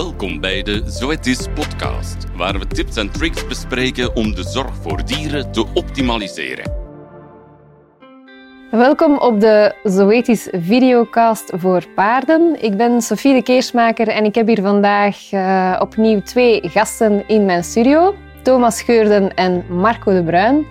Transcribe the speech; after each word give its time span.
Welkom 0.00 0.40
bij 0.40 0.62
de 0.62 0.82
Zoetis 0.86 1.46
podcast, 1.54 2.16
waar 2.36 2.58
we 2.58 2.66
tips 2.66 2.96
en 2.96 3.10
tricks 3.10 3.46
bespreken 3.46 4.16
om 4.16 4.34
de 4.34 4.42
zorg 4.42 4.74
voor 4.80 5.04
dieren 5.04 5.52
te 5.52 5.66
optimaliseren. 5.74 6.72
Welkom 8.70 9.18
op 9.18 9.40
de 9.40 9.74
Zoetis 9.82 10.48
videocast 10.52 11.52
voor 11.56 11.84
paarden. 11.94 12.62
Ik 12.62 12.76
ben 12.76 13.02
Sofie 13.02 13.34
de 13.34 13.42
Keersmaker 13.42 14.08
en 14.08 14.24
ik 14.24 14.34
heb 14.34 14.46
hier 14.46 14.62
vandaag 14.62 15.32
uh, 15.32 15.76
opnieuw 15.80 16.22
twee 16.22 16.60
gasten 16.68 17.28
in 17.28 17.44
mijn 17.44 17.64
studio. 17.64 18.14
Thomas 18.42 18.76
Scheurden 18.76 19.34
en 19.34 19.64
Marco 19.68 20.12
de 20.12 20.22
Bruin. 20.22 20.66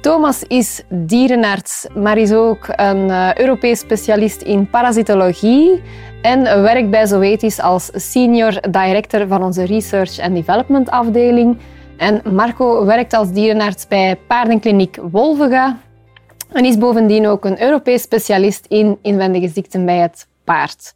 Thomas 0.00 0.42
is 0.42 0.82
dierenarts, 0.88 1.86
maar 1.94 2.18
is 2.18 2.32
ook 2.32 2.66
een 2.68 3.08
uh, 3.08 3.34
Europees 3.34 3.78
specialist 3.78 4.42
in 4.42 4.70
parasitologie 4.70 5.82
en 6.22 6.62
werkt 6.62 6.90
bij 6.90 7.06
Zoetis 7.06 7.60
als 7.60 7.90
senior 7.94 8.60
director 8.70 9.26
van 9.26 9.42
onze 9.42 9.64
research 9.64 10.18
and 10.18 10.34
development 10.34 10.90
afdeling. 10.90 11.58
En 11.96 12.22
Marco 12.34 12.84
werkt 12.84 13.12
als 13.12 13.32
dierenarts 13.32 13.86
bij 13.86 14.16
paardenkliniek 14.26 14.98
Wolvega 15.10 15.78
en 16.52 16.64
is 16.64 16.78
bovendien 16.78 17.26
ook 17.26 17.44
een 17.44 17.62
Europees 17.62 18.02
specialist 18.02 18.66
in 18.68 18.98
inwendige 19.02 19.48
ziekten 19.48 19.84
bij 19.84 19.96
het 19.98 20.26
paard. 20.44 20.94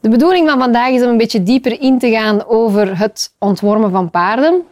De 0.00 0.08
bedoeling 0.08 0.48
van 0.48 0.58
vandaag 0.58 0.90
is 0.90 1.02
om 1.02 1.08
een 1.08 1.16
beetje 1.16 1.42
dieper 1.42 1.80
in 1.80 1.98
te 1.98 2.10
gaan 2.10 2.46
over 2.46 2.98
het 2.98 3.34
ontwormen 3.38 3.90
van 3.90 4.10
paarden. 4.10 4.62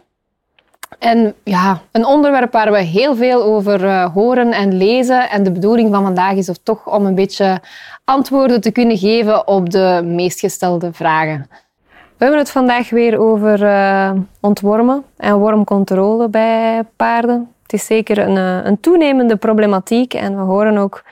En 0.99 1.35
ja, 1.43 1.81
een 1.91 2.05
onderwerp 2.05 2.51
waar 2.51 2.71
we 2.71 2.81
heel 2.81 3.15
veel 3.15 3.43
over 3.43 3.83
uh, 3.83 4.13
horen 4.13 4.51
en 4.51 4.77
lezen. 4.77 5.29
En 5.29 5.43
de 5.43 5.51
bedoeling 5.51 5.93
van 5.93 6.03
vandaag 6.03 6.33
is 6.33 6.49
of 6.49 6.57
toch 6.63 6.87
om 6.93 7.05
een 7.05 7.15
beetje 7.15 7.61
antwoorden 8.03 8.61
te 8.61 8.71
kunnen 8.71 8.97
geven 8.97 9.47
op 9.47 9.69
de 9.69 10.01
meest 10.05 10.39
gestelde 10.39 10.93
vragen. 10.93 11.47
We 11.89 12.23
hebben 12.23 12.39
het 12.39 12.51
vandaag 12.51 12.89
weer 12.89 13.19
over 13.19 13.61
uh, 13.61 14.11
ontwormen 14.41 15.03
en 15.17 15.37
wormcontrole 15.37 16.29
bij 16.29 16.83
paarden. 16.95 17.51
Het 17.61 17.73
is 17.73 17.85
zeker 17.85 18.17
een, 18.17 18.35
uh, 18.35 18.65
een, 18.65 18.79
toenemende 18.79 19.35
problematiek 19.35 20.13
en 20.13 20.35
we 20.35 20.41
horen 20.41 20.77
ook 20.77 21.03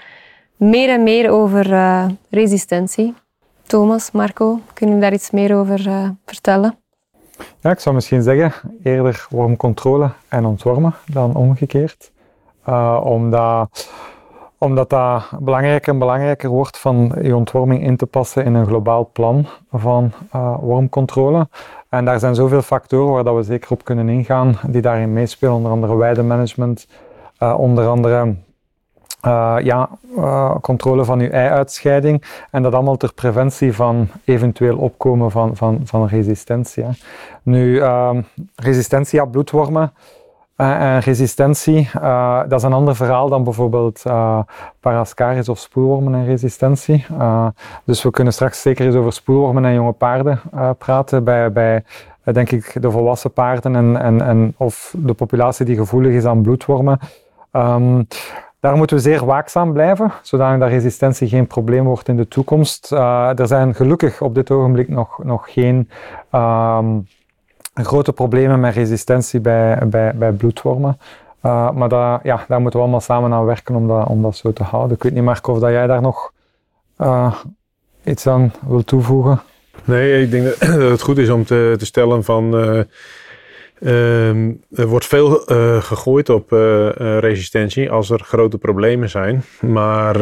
meer 0.56 0.90
en 0.90 1.04
meer 1.04 1.30
over 1.30 1.68
resistentie. 2.30 3.14
Thomas, 3.68 4.12
Marco, 4.12 4.60
kunnen 4.74 4.96
jullie 4.96 5.10
daar 5.10 5.20
iets 5.20 5.32
meer 5.32 5.56
over 5.56 5.90
vertellen? 6.26 6.85
Ja, 7.66 7.72
ik 7.72 7.80
zou 7.80 7.96
misschien 7.96 8.22
zeggen 8.22 8.54
eerder 8.84 9.28
wormcontrole 9.30 10.10
en 10.28 10.46
ontwormen 10.46 10.94
dan 11.06 11.36
omgekeerd. 11.36 12.12
Uh, 12.70 13.02
omdat, 13.04 13.90
omdat 14.58 14.90
dat 14.90 15.32
belangrijker 15.40 15.94
en 15.94 16.00
belangrijker 16.00 16.50
wordt 16.50 16.78
van 16.78 17.12
je 17.22 17.36
ontworming 17.36 17.84
in 17.84 17.98
te 17.98 18.06
passen 18.06 18.46
in 18.46 18.54
een 18.54 18.66
globaal 18.66 19.10
plan 19.14 19.46
van 19.72 20.12
uh, 20.36 20.58
wormcontrole. 20.60 21.48
En 21.90 22.06
daar 22.06 22.20
zijn 22.20 22.36
zoveel 22.36 22.62
factoren 22.62 23.14
waar 23.14 23.24
dat 23.24 23.36
we 23.36 23.44
zeker 23.44 23.72
op 23.72 23.84
kunnen 23.84 24.10
ingaan 24.10 24.58
die 24.68 24.82
daarin 24.82 25.14
meespelen, 25.14 25.54
onder 25.54 25.72
andere 25.72 25.96
weidemanagement, 25.96 26.88
uh, 27.40 27.60
onder 27.60 27.88
andere 27.88 28.36
uh, 29.26 29.56
ja, 29.64 29.90
uh, 30.18 30.56
controle 30.62 31.06
van 31.06 31.20
uw 31.20 31.30
ei-uitscheiding 31.30 32.24
en 32.52 32.64
dat 32.64 32.74
allemaal 32.74 32.98
ter 32.98 33.14
preventie 33.14 33.74
van 33.74 34.08
eventueel 34.24 34.78
opkomen 34.78 35.32
van, 35.32 35.56
van, 35.56 35.80
van 35.84 36.08
resistentie. 36.08 36.84
Hè. 36.84 36.90
Nu, 37.44 37.76
uh, 37.76 38.10
resistentie 38.56 39.22
aan 39.22 39.30
bloedwormen 39.30 39.94
uh, 40.58 40.82
en 40.82 41.00
resistentie, 41.00 41.90
dat 42.48 42.54
is 42.54 42.64
een 42.64 42.74
ander 42.74 42.96
verhaal 42.96 43.30
dan 43.30 43.44
bijvoorbeeld 43.44 44.04
parascaris 44.80 45.50
of 45.50 45.60
spoelwormen 45.60 46.14
en 46.14 46.26
resistentie. 46.26 47.06
dus 47.86 48.04
we 48.04 48.10
kunnen 48.10 48.34
straks 48.34 48.62
zeker 48.62 48.86
eens 48.86 48.96
over 48.96 49.14
spoelwormen 49.14 49.66
en 49.66 49.74
jonge 49.74 49.92
paarden 49.92 50.42
praten 50.78 51.24
bij, 51.24 51.52
bij 51.52 51.84
denk 52.24 52.52
ik 52.52 52.82
de 52.82 52.92
volwassen 52.92 53.32
paarden 53.32 53.76
en, 53.76 54.02
en, 54.02 54.22
en 54.22 54.54
of 54.58 54.96
de 54.98 55.14
populatie 55.14 55.66
die 55.66 55.78
gevoelig 55.78 56.14
is 56.14 56.26
aan 56.26 56.42
bloedwormen. 56.42 57.00
Um, 57.52 58.08
daar 58.66 58.78
moeten 58.78 58.96
we 58.96 59.02
zeer 59.02 59.26
waakzaam 59.26 59.74
blijven, 59.74 60.12
zodat 60.22 60.60
dat 60.60 60.70
resistentie 60.70 61.28
geen 61.28 61.48
probleem 61.48 61.84
wordt 61.84 62.08
in 62.08 62.18
de 62.18 62.28
toekomst. 62.28 62.92
Uh, 62.94 63.40
er 63.40 63.48
zijn 63.48 63.76
gelukkig 63.76 64.22
op 64.22 64.36
dit 64.36 64.52
ogenblik 64.52 64.90
nog, 64.90 65.24
nog 65.24 65.54
geen 65.54 65.90
um, 66.32 67.08
grote 67.74 68.14
problemen 68.14 68.60
met 68.60 68.74
resistentie 68.74 69.40
bij, 69.40 69.80
bij, 69.88 70.16
bij 70.16 70.32
bloedwormen. 70.32 70.98
Uh, 71.46 71.72
maar 71.72 71.90
dat, 71.90 72.20
ja, 72.24 72.46
daar 72.48 72.62
moeten 72.62 72.80
we 72.80 72.86
allemaal 72.86 73.02
samen 73.02 73.34
aan 73.34 73.46
werken 73.46 73.76
om 73.76 73.88
dat, 73.88 74.08
om 74.08 74.22
dat 74.22 74.36
zo 74.36 74.54
te 74.54 74.64
houden. 74.64 74.96
Ik 74.96 75.04
weet 75.04 75.14
niet, 75.14 75.24
Marco, 75.24 75.52
of 75.52 75.60
dat 75.60 75.70
jij 75.70 75.88
daar 75.88 76.02
nog 76.02 76.32
uh, 77.02 77.36
iets 78.04 78.28
aan 78.28 78.54
wil 78.68 78.84
toevoegen. 78.84 79.42
Nee, 79.84 80.22
ik 80.22 80.32
denk 80.32 80.44
dat 80.44 80.60
het 80.92 81.02
goed 81.02 81.18
is 81.18 81.30
om 81.30 81.46
te, 81.46 81.76
te 81.78 81.86
stellen 81.86 82.24
van 82.24 82.54
Um, 83.80 84.64
er 84.76 84.88
wordt 84.88 85.06
veel 85.06 85.52
uh, 85.52 85.82
gegooid 85.82 86.30
op 86.30 86.52
uh, 86.52 86.90
resistentie 87.20 87.92
als 87.92 88.10
er 88.10 88.20
grote 88.20 88.58
problemen 88.58 89.10
zijn. 89.10 89.44
Maar 89.62 90.20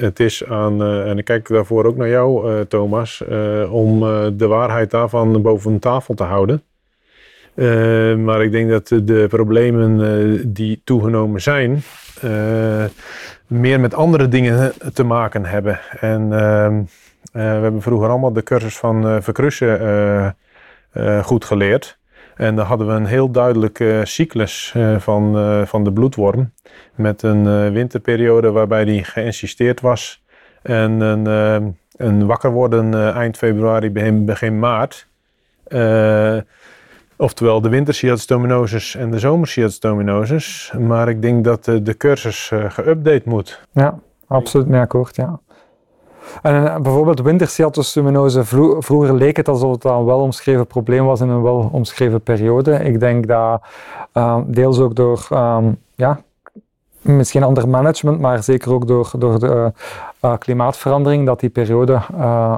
het 0.00 0.20
is 0.20 0.44
aan, 0.44 0.82
en 0.82 1.18
ik 1.18 1.24
kijk 1.24 1.48
daarvoor 1.48 1.84
ook 1.84 1.96
naar 1.96 2.08
jou, 2.08 2.64
Thomas, 2.64 3.22
om 3.70 4.00
de 4.36 4.46
waarheid 4.46 4.90
daarvan 4.90 5.42
boven 5.42 5.78
tafel 5.78 6.14
te 6.14 6.22
houden. 6.22 6.62
Ehm, 7.54 8.24
maar 8.24 8.42
ik 8.42 8.52
denk 8.52 8.70
dat 8.70 8.88
de 8.88 9.26
problemen 9.28 10.52
die 10.52 10.80
toegenomen 10.84 11.42
zijn, 11.42 11.82
meer 13.46 13.80
met 13.80 13.94
andere 13.94 14.28
dingen 14.28 14.72
te 14.92 15.04
maken 15.04 15.44
hebben. 15.44 15.80
En 16.00 16.32
ehm, 16.32 16.82
we 17.32 17.40
hebben 17.40 17.82
vroeger 17.82 18.08
allemaal 18.08 18.32
de 18.32 18.42
cursus 18.42 18.76
van 18.76 19.22
verkrussen 19.22 20.36
goed 21.22 21.44
geleerd. 21.44 21.98
En 22.36 22.56
dan 22.56 22.66
hadden 22.66 22.86
we 22.86 22.92
een 22.92 23.06
heel 23.06 23.30
duidelijke 23.30 24.00
cyclus 24.04 24.72
uh, 24.76 24.98
van, 24.98 25.36
uh, 25.36 25.66
van 25.66 25.84
de 25.84 25.92
bloedworm. 25.92 26.52
Met 26.94 27.22
een 27.22 27.72
winterperiode 27.72 28.50
waarbij 28.50 28.84
die 28.84 29.04
geïnsisteerd 29.04 29.80
was. 29.80 30.24
En 30.62 31.00
een, 31.00 31.26
een 31.96 32.26
wakker 32.26 32.50
worden 32.50 33.14
eind 33.14 33.36
februari, 33.36 33.90
begin, 34.24 34.58
maart. 34.58 35.06
oftewel 37.16 37.60
de 37.60 37.68
winterciatostominosis 37.68 38.94
en 38.94 39.10
de 39.10 39.18
zomerciatostominosis. 39.18 40.72
Maar 40.78 41.08
ik 41.08 41.22
denk 41.22 41.44
dat 41.44 41.64
de 41.64 41.94
cursus 41.96 42.52
geüpdate 42.54 43.24
moet. 43.24 43.60
Ja, 43.72 43.98
absoluut 44.26 44.74
akkoord, 44.74 45.16
ja. 45.16 45.40
En 46.42 46.66
eh, 46.66 46.76
bijvoorbeeld 46.80 47.20
winterciatostomose, 47.20 48.44
vroeger 48.78 49.14
leek 49.14 49.36
het 49.36 49.48
alsof 49.48 49.72
het 49.72 49.84
een 49.84 50.04
wel 50.04 50.20
omschreven 50.20 50.66
probleem 50.66 51.04
was 51.04 51.20
in 51.20 51.28
een 51.28 51.42
wel 51.42 51.68
omschreven 51.72 52.20
periode. 52.20 52.72
Ik 52.72 53.00
denk 53.00 53.26
dat 53.26 53.62
uh, 54.14 54.38
deels 54.46 54.78
ook 54.78 54.94
door 54.94 55.26
um, 55.32 55.78
ja, 55.94 56.20
misschien 57.00 57.42
ander 57.42 57.68
management, 57.68 58.20
maar 58.20 58.42
zeker 58.42 58.72
ook 58.72 58.86
door, 58.86 59.10
door 59.18 59.38
de 59.38 59.72
uh, 60.24 60.36
klimaatverandering, 60.38 61.26
dat 61.26 61.40
die 61.40 61.50
periode 61.50 62.00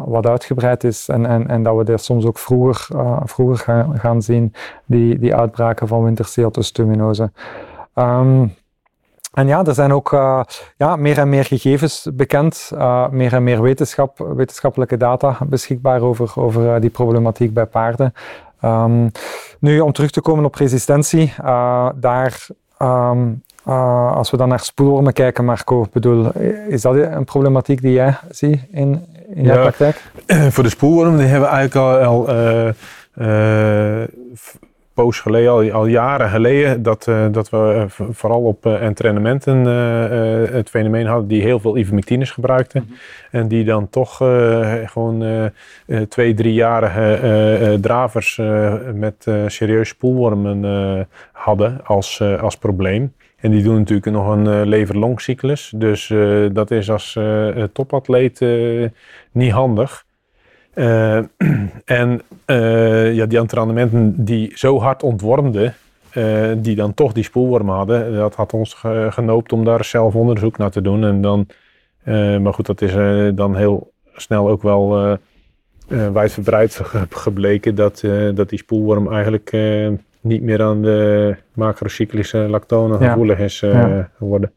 wat 0.04 0.26
uitgebreid 0.26 0.84
is 0.84 1.08
en, 1.08 1.26
en, 1.26 1.48
en 1.48 1.62
dat 1.62 1.76
we 1.76 1.84
dat 1.84 2.04
soms 2.04 2.24
ook 2.24 2.38
vroeger, 2.38 2.86
vroeger 3.24 3.86
gaan, 3.94 4.22
zien, 4.22 4.52
die, 4.84 5.18
die 5.18 5.34
uitbraken 5.34 5.88
van 5.88 6.04
winterciatostomose. 6.04 7.30
Um, 7.94 8.54
en 9.32 9.46
ja, 9.46 9.64
er 9.64 9.74
zijn 9.74 9.92
ook 9.92 10.12
uh, 10.12 10.40
ja, 10.76 10.96
meer 10.96 11.18
en 11.18 11.28
meer 11.28 11.44
gegevens 11.44 12.08
bekend, 12.12 12.70
uh, 12.74 13.08
meer 13.08 13.32
en 13.32 13.42
meer 13.42 13.62
wetenschap, 13.62 14.18
wetenschappelijke 14.18 14.96
data 14.96 15.36
beschikbaar 15.46 16.00
over, 16.00 16.32
over 16.34 16.62
uh, 16.62 16.80
die 16.80 16.90
problematiek 16.90 17.52
bij 17.52 17.66
paarden. 17.66 18.12
Um, 18.64 19.10
nu, 19.60 19.80
om 19.80 19.92
terug 19.92 20.10
te 20.10 20.20
komen 20.20 20.44
op 20.44 20.54
resistentie, 20.54 21.32
daar, 21.94 22.46
um, 22.82 23.42
als 24.14 24.30
we 24.30 24.36
dan 24.36 24.48
naar 24.48 24.60
spoelwormen 24.60 25.12
kijken, 25.12 25.44
Marco, 25.44 25.86
bedoel, 25.92 26.32
is 26.68 26.82
dat 26.82 26.94
een 26.94 27.24
problematiek 27.24 27.80
die 27.82 27.92
jij 27.92 28.16
ziet 28.30 28.60
in, 28.70 29.04
in 29.34 29.44
jouw 29.44 29.60
praktijk? 29.60 30.02
Voor 30.54 30.62
de 30.62 30.70
spoelwormen 30.70 31.18
die 31.18 31.26
hebben 31.26 31.48
we 31.48 31.54
eigenlijk 31.54 31.86
al, 31.86 32.26
al 32.26 32.74
poos 35.02 35.20
geleden, 35.20 35.50
al, 35.50 35.70
al 35.72 35.86
jaren 35.86 36.28
geleden, 36.28 36.82
dat, 36.82 37.06
uh, 37.06 37.26
dat 37.30 37.50
we 37.50 37.86
uh, 38.00 38.06
vooral 38.10 38.42
op 38.42 38.66
uh, 38.66 38.82
entrainementen 38.82 39.64
het 40.54 40.70
fenomeen 40.70 41.06
hadden 41.06 41.28
die 41.28 41.42
heel 41.42 41.60
veel 41.60 41.76
ivermectines 41.76 42.30
gebruikten. 42.30 42.82
Mm 42.82 42.88
-hmm. 42.88 43.40
En 43.40 43.48
die 43.48 43.64
dan 43.64 43.88
toch 43.88 44.16
gewoon 44.84 45.50
twee, 46.08 46.34
driejarige 46.34 47.78
dravers 47.80 48.40
met 48.94 49.26
serieus 49.46 49.88
spoelwormen 49.88 51.08
hadden 51.32 51.80
als, 51.84 52.22
als 52.40 52.56
probleem. 52.56 53.12
En 53.36 53.50
die 53.50 53.62
doen 53.62 53.78
natuurlijk 53.78 54.10
nog 54.10 54.28
een 54.28 54.68
lever-longcyclus. 54.68 55.72
Dus 55.76 56.12
dat 56.52 56.70
is 56.70 56.90
als 56.90 57.18
topatleet 57.72 58.40
niet 59.32 59.52
handig. 59.52 60.06
Uh, 60.78 61.16
en 62.00 62.20
uh, 62.46 63.14
ja, 63.14 63.26
die 63.26 63.38
entraînementen 63.38 64.24
die 64.24 64.52
zo 64.54 64.80
hard 64.80 65.02
ontwormden, 65.02 65.74
uh, 66.12 66.52
die 66.56 66.76
dan 66.76 66.94
toch 66.94 67.12
die 67.12 67.24
spoelworm 67.24 67.68
hadden, 67.68 68.14
dat 68.14 68.34
had 68.34 68.52
ons 68.52 68.76
genoopt 69.08 69.52
om 69.52 69.64
daar 69.64 69.84
zelf 69.84 70.14
onderzoek 70.14 70.58
naar 70.58 70.70
te 70.70 70.80
doen. 70.80 71.04
En 71.04 71.20
dan, 71.20 71.46
maar 72.42 72.54
goed, 72.54 72.66
dat 72.66 72.82
is 72.82 72.92
dan 73.34 73.56
heel 73.56 73.92
snel 74.12 74.48
ook 74.48 74.62
wel 74.62 75.18
wijdverbreid 76.12 76.80
gebleken 77.10 77.74
dat, 77.74 78.04
dat 78.34 78.48
die 78.48 78.58
spoelworm 78.58 79.12
eigenlijk 79.12 79.56
niet 80.20 80.42
meer 80.42 80.62
aan 80.62 80.82
de 80.82 81.36
macrocyclische 81.52 82.38
lactonen 82.38 82.98
gevoelig 82.98 83.38
is 83.38 83.64
geworden. 84.18 84.52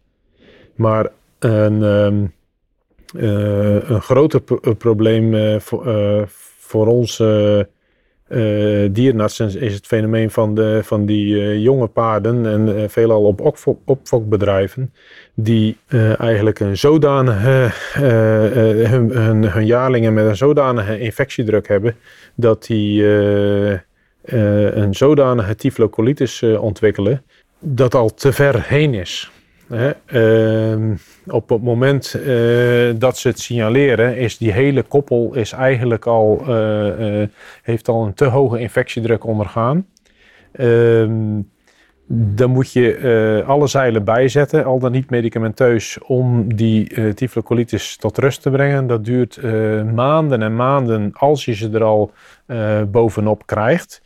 Maar 0.75 1.07
een, 1.39 1.81
um, 1.81 2.33
een 3.13 4.01
groter 4.01 4.41
probleem 4.77 5.59
voor, 5.61 5.83
voor 6.59 6.87
ons 6.87 7.19
uh, 7.19 8.95
is 9.61 9.73
het 9.73 9.85
fenomeen 9.85 10.31
van, 10.31 10.55
de, 10.55 10.79
van 10.83 11.05
die 11.05 11.61
jonge 11.61 11.87
paarden 11.87 12.45
en 12.45 12.89
veelal 12.89 13.23
op 13.23 13.41
opfok, 13.41 13.79
opfokbedrijven 13.85 14.93
die 15.33 15.77
eigenlijk 16.17 16.59
een 16.59 16.77
zodanige, 16.77 17.69
hun, 17.99 19.11
hun, 19.11 19.43
hun, 19.43 19.65
jaarlingen 19.65 20.13
met 20.13 20.25
een 20.25 20.37
zodanige 20.37 20.99
infectiedruk 20.99 21.67
hebben 21.67 21.95
dat 22.35 22.65
die 22.65 23.05
een 24.75 24.93
zodanige 24.93 25.55
tyflocolitis 25.55 26.43
ontwikkelen 26.43 27.23
dat 27.59 27.95
al 27.95 28.13
te 28.13 28.33
ver 28.33 28.63
heen 28.63 28.93
is. 28.93 29.31
Ehm, 29.71 30.95
op 31.27 31.49
het 31.49 31.61
moment 31.61 32.15
uh, 32.15 32.93
dat 32.97 33.17
ze 33.17 33.27
het 33.27 33.39
signaleren, 33.39 34.17
is 34.17 34.37
die 34.37 34.51
hele 34.51 34.83
koppel 34.83 35.35
is 35.35 35.51
eigenlijk 35.51 36.05
al, 36.05 36.41
uh, 36.47 37.19
uh, 37.19 37.27
heeft 37.63 37.87
al 37.87 38.05
een 38.05 38.13
te 38.13 38.25
hoge 38.25 38.59
infectiedruk 38.59 39.25
ondergaan. 39.25 39.87
Ehm, 40.51 41.41
dan 42.13 42.49
moet 42.49 42.71
je 42.71 43.43
alle 43.47 43.67
zeilen 43.67 44.03
bijzetten, 44.03 44.65
al 44.65 44.79
dan 44.79 44.91
niet 44.91 45.09
medicamenteus, 45.09 45.97
om 46.05 46.55
die 46.55 46.95
uh, 46.95 47.13
tyflocolitis 47.13 47.97
tot 47.97 48.17
rust 48.17 48.41
te 48.41 48.49
brengen. 48.49 48.87
Dat 48.87 49.05
duurt 49.05 49.41
maanden 49.93 50.41
en 50.41 50.55
maanden 50.55 51.11
als 51.13 51.45
je 51.45 51.53
ze 51.53 51.69
er 51.69 51.83
al 51.83 52.11
bovenop 52.91 53.45
krijgt. 53.45 54.01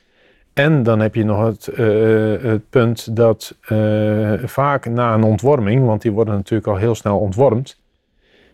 En 0.55 0.83
dan 0.83 0.99
heb 0.99 1.15
je 1.15 1.23
nog 1.23 1.45
het, 1.45 1.69
uh, 1.77 2.41
het 2.41 2.69
punt 2.69 3.15
dat 3.15 3.57
uh, 3.69 4.33
vaak 4.43 4.85
na 4.85 5.13
een 5.13 5.23
ontworming, 5.23 5.85
want 5.85 6.01
die 6.01 6.11
worden 6.11 6.33
natuurlijk 6.33 6.67
al 6.67 6.75
heel 6.75 6.95
snel 6.95 7.19
ontwormd, 7.19 7.81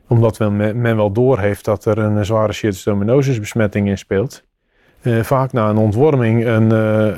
omdat 0.08 0.40
men, 0.40 0.82
men 0.82 0.96
wel 0.96 1.12
doorheeft 1.12 1.66
dat 1.66 1.86
er 1.86 1.98
een 1.98 2.26
zware 2.26 2.54
schistosomonosis 2.54 3.40
besmetting 3.40 3.88
in 3.88 3.98
speelt, 3.98 4.44
vaak 5.22 5.52
na 5.52 5.70
een 5.70 5.78
ontworming 5.78 6.46
een, 6.46 6.72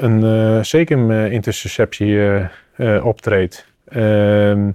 een 0.03 0.65
secum-interceptie 0.65 2.19
optreedt. 3.03 3.67
Ehm, 3.85 4.71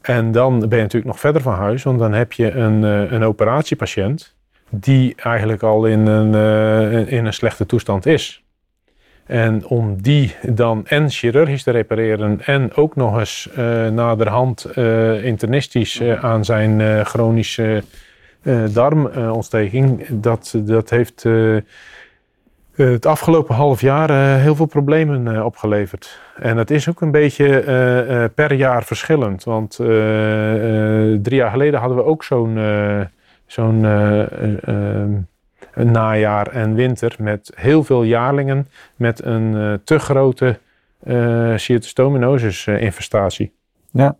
en 0.00 0.32
dan 0.32 0.58
ben 0.58 0.78
je 0.78 0.82
natuurlijk 0.82 1.12
nog 1.12 1.20
verder 1.20 1.42
van 1.42 1.54
huis, 1.54 1.82
want 1.82 1.98
dan 1.98 2.12
heb 2.12 2.32
je 2.32 2.50
een, 2.50 2.82
een 3.14 3.22
operatiepatiënt 3.22 4.34
die 4.68 5.14
eigenlijk 5.16 5.62
al 5.62 5.86
in 5.86 6.06
een, 6.06 7.08
in 7.08 7.26
een 7.26 7.32
slechte 7.32 7.66
toestand 7.66 8.06
is. 8.06 8.42
En 9.32 9.66
om 9.66 10.02
die 10.02 10.34
dan 10.48 10.86
en 10.86 11.10
chirurgisch 11.10 11.62
te 11.62 11.70
repareren 11.70 12.40
en 12.40 12.74
ook 12.74 12.96
nog 12.96 13.18
eens 13.18 13.48
uh, 13.58 13.88
naderhand 13.88 14.66
uh, 14.74 15.24
internistisch 15.24 16.00
uh, 16.00 16.24
aan 16.24 16.44
zijn 16.44 17.04
chronische 17.04 17.82
darmontsteking, 18.72 20.06
dat, 20.10 20.54
dat 20.56 20.90
heeft 20.90 21.24
het 22.74 23.06
afgelopen 23.06 23.54
half 23.54 23.80
jaar 23.80 24.38
heel 24.40 24.54
veel 24.54 24.66
problemen 24.66 25.44
opgeleverd. 25.44 26.20
En 26.38 26.56
het 26.56 26.70
is 26.70 26.88
ook 26.88 27.00
een 27.00 27.10
beetje 27.10 28.30
per 28.34 28.52
jaar 28.52 28.84
verschillend, 28.84 29.44
want 29.44 29.74
drie 31.22 31.36
jaar 31.36 31.50
geleden 31.50 31.80
hadden 31.80 31.96
we 31.96 32.04
ook 32.04 32.24
zo'n 32.24 32.58
zo'n 33.46 33.84
een 33.84 35.26
najaar 35.74 36.46
en 36.46 36.74
winter 36.74 37.16
met 37.18 37.52
heel 37.54 37.84
veel 37.84 38.02
jaarlingen 38.02 38.68
met 38.96 39.24
een 39.24 39.54
uh, 39.54 39.74
te 39.84 39.98
grote 39.98 40.58
uh, 41.04 41.56
cytostominosis 41.56 42.66
uh, 42.66 42.82
infestatie. 42.82 43.52
Ja. 43.90 44.16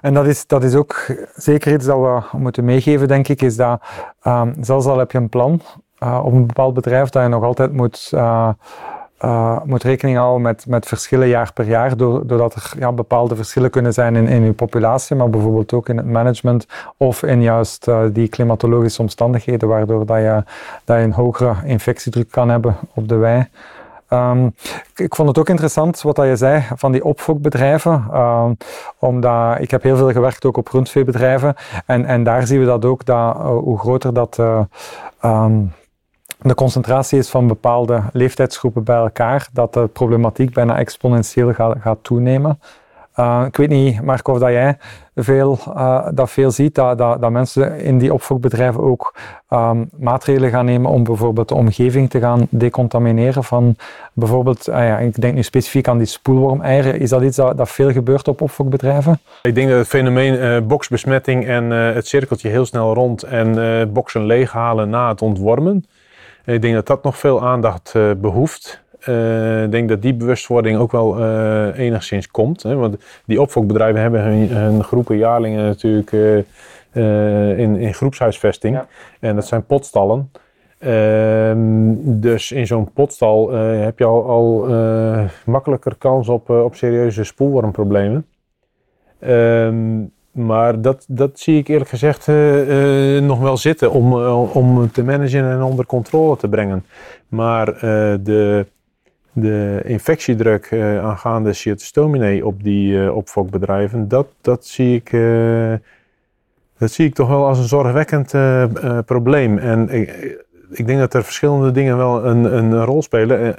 En 0.00 0.14
dat 0.14 0.26
is, 0.26 0.46
dat 0.46 0.64
is 0.64 0.74
ook 0.74 1.06
zeker 1.34 1.72
iets 1.72 1.86
dat 1.86 1.98
we 1.98 2.38
moeten 2.38 2.64
meegeven, 2.64 3.08
denk 3.08 3.28
ik, 3.28 3.42
is 3.42 3.56
dat 3.56 3.82
um, 4.26 4.54
zelfs 4.60 4.86
al 4.86 4.98
heb 4.98 5.10
je 5.10 5.18
een 5.18 5.28
plan 5.28 5.60
op 5.98 6.32
een 6.32 6.46
bepaald 6.46 6.74
bedrijf, 6.74 7.08
dat 7.08 7.22
je 7.22 7.28
nog 7.28 7.42
altijd 7.42 7.72
moet 7.72 8.10
uh, 9.24 9.58
moet 9.64 9.82
rekening 9.82 10.16
houden 10.16 10.42
met, 10.42 10.66
met 10.66 10.86
verschillen 10.86 11.28
jaar 11.28 11.52
per 11.52 11.66
jaar, 11.66 11.96
doordat 11.96 12.54
er 12.54 12.72
ja, 12.78 12.92
bepaalde 12.92 13.36
verschillen 13.36 13.70
kunnen 13.70 13.92
zijn 13.92 14.16
in, 14.16 14.26
in 14.26 14.42
uw 14.42 14.54
populatie, 14.54 15.16
maar 15.16 15.30
bijvoorbeeld 15.30 15.72
ook 15.72 15.88
in 15.88 15.96
het 15.96 16.06
management 16.06 16.66
of 16.96 17.22
in 17.22 17.42
juist 17.42 17.88
uh, 17.88 18.00
die 18.12 18.28
klimatologische 18.28 19.02
omstandigheden, 19.02 19.68
waardoor 19.68 20.06
dat 20.06 20.16
je, 20.16 20.44
dat 20.84 20.96
je 20.96 21.02
een 21.02 21.12
hogere 21.12 21.54
infectiedruk 21.64 22.30
kan 22.30 22.48
hebben 22.48 22.76
op 22.94 23.08
de 23.08 23.16
wei. 23.16 23.48
Um, 24.12 24.54
ik 24.94 25.14
vond 25.14 25.28
het 25.28 25.38
ook 25.38 25.48
interessant 25.48 26.02
wat 26.02 26.16
je 26.16 26.36
zei 26.36 26.62
van 26.76 26.92
die 26.92 27.04
opfokbedrijven. 27.04 28.04
Um, 28.14 28.56
omdat 28.98 29.60
ik 29.60 29.70
heb 29.70 29.82
heel 29.82 29.96
veel 29.96 30.12
gewerkt 30.12 30.44
ook 30.44 30.56
op 30.56 30.68
rundveebedrijven. 30.68 31.54
En, 31.86 32.04
en 32.04 32.22
daar 32.22 32.46
zien 32.46 32.60
we 32.60 32.66
dat 32.66 32.84
ook, 32.84 33.04
dat, 33.04 33.36
uh, 33.36 33.46
hoe 33.46 33.78
groter 33.78 34.14
dat 34.14 34.38
um, 35.24 35.72
de 36.42 36.54
concentratie 36.54 37.18
is 37.18 37.28
van 37.28 37.46
bepaalde 37.46 38.02
leeftijdsgroepen 38.12 38.84
bij 38.84 38.96
elkaar, 38.96 39.48
dat 39.52 39.74
de 39.74 39.86
problematiek 39.86 40.52
bijna 40.52 40.78
exponentieel 40.78 41.52
gaat, 41.52 41.76
gaat 41.80 41.98
toenemen. 42.02 42.58
Uh, 43.16 43.42
ik 43.46 43.56
weet 43.56 43.68
niet, 43.68 44.02
Marco, 44.02 44.32
of 44.32 44.38
dat 44.38 44.50
jij 44.50 44.76
veel, 45.14 45.58
uh, 45.68 46.06
dat 46.14 46.30
veel 46.30 46.50
ziet, 46.50 46.74
dat, 46.74 46.98
dat, 46.98 47.20
dat, 47.20 47.30
mensen 47.30 47.80
in 47.80 47.98
die 47.98 48.14
opvoedbedrijven 48.14 48.80
ook 48.80 49.14
um, 49.50 49.90
maatregelen 49.98 50.50
gaan 50.50 50.64
nemen 50.64 50.90
om 50.90 51.04
bijvoorbeeld 51.04 51.48
de 51.48 51.54
omgeving 51.54 52.10
te 52.10 52.20
gaan 52.20 52.46
decontamineren 52.50 53.44
van 53.44 53.76
bijvoorbeeld, 54.12 54.68
uh, 54.68 54.74
ja, 54.74 54.98
ik 54.98 55.20
denk 55.20 55.34
nu 55.34 55.42
specifiek 55.42 55.88
aan 55.88 55.98
die 55.98 56.06
spoelwormeieren. 56.06 57.00
Is 57.00 57.10
dat 57.10 57.22
iets 57.22 57.36
dat, 57.36 57.56
dat 57.56 57.70
veel 57.70 57.92
gebeurt 57.92 58.28
op 58.28 58.40
opvoedbedrijven? 58.40 59.18
Ik 59.42 59.54
denk 59.54 59.68
dat 59.68 59.78
het 59.78 59.88
fenomeen 59.88 60.66
boksbesmetting 60.66 61.46
en 61.46 61.70
het 61.70 62.06
cirkeltje 62.06 62.48
heel 62.48 62.66
snel 62.66 62.94
rond 62.94 63.22
en 63.22 63.92
boksen 63.92 64.24
leeghalen 64.24 64.90
na 64.90 65.08
het 65.08 65.22
ontwormen, 65.22 65.84
ik 66.44 66.62
denk 66.62 66.74
dat 66.74 66.86
dat 66.86 67.02
nog 67.02 67.18
veel 67.18 67.42
aandacht 67.42 67.92
uh, 67.96 68.10
behoeft. 68.16 68.82
Uh, 69.08 69.62
ik 69.64 69.70
denk 69.70 69.88
dat 69.88 70.02
die 70.02 70.14
bewustwording 70.14 70.78
ook 70.78 70.92
wel 70.92 71.18
uh, 71.18 71.78
enigszins 71.78 72.28
komt. 72.28 72.62
Hè? 72.62 72.74
Want 72.74 72.96
die 73.24 73.40
opfokbedrijven 73.40 74.00
hebben 74.00 74.22
hun, 74.22 74.48
hun 74.48 74.84
groepen 74.84 75.16
jaarlingen 75.16 75.64
natuurlijk 75.64 76.12
in, 77.58 77.76
in 77.76 77.94
groepshuisvesting. 77.94 78.80
En 79.20 79.34
dat 79.34 79.46
zijn 79.46 79.66
potstallen. 79.66 80.30
Ehm, 80.78 81.94
dus 81.98 82.52
in 82.52 82.66
zo'n 82.66 82.92
potstal 82.92 83.50
heb 83.52 83.98
je 83.98 84.04
al, 84.04 84.24
al 84.24 84.66
makkelijker 85.44 85.94
kans 85.98 86.28
op, 86.28 86.50
op 86.50 86.74
serieuze 86.74 87.24
spoelwormproblemen. 87.24 88.26
Maar 90.32 90.80
dat, 90.80 91.04
dat 91.08 91.38
zie 91.38 91.58
ik 91.58 91.68
eerlijk 91.68 91.90
gezegd 91.90 92.26
uh, 92.26 93.16
uh, 93.16 93.22
nog 93.22 93.40
wel 93.40 93.56
zitten 93.56 93.90
om, 93.90 94.12
uh, 94.12 94.56
om 94.56 94.90
te 94.90 95.04
managen 95.04 95.50
en 95.50 95.62
onder 95.62 95.86
controle 95.86 96.36
te 96.36 96.48
brengen. 96.48 96.84
Maar 97.28 97.66
de, 98.22 98.66
de 99.32 99.80
infectiedruk 99.84 100.72
aangaande 101.02 101.52
cytostominae 101.52 102.46
op 102.46 102.62
die 102.62 103.12
opfokbedrijven, 103.12 104.08
dat, 104.08 104.26
dat, 104.40 104.66
zie 104.66 104.94
ik, 104.94 105.10
dat 106.78 106.90
zie 106.90 107.06
ik 107.06 107.14
toch 107.14 107.28
wel 107.28 107.46
als 107.46 107.58
een 107.58 107.68
zorgwekkend 107.68 108.34
probleem. 109.06 109.58
En 109.58 109.88
ik, 109.88 110.38
ik 110.70 110.86
denk 110.86 110.98
dat 110.98 111.14
er 111.14 111.24
verschillende 111.24 111.70
dingen 111.70 111.96
wel 111.96 112.24
een, 112.24 112.56
een 112.56 112.84
rol 112.84 113.02
spelen. 113.02 113.56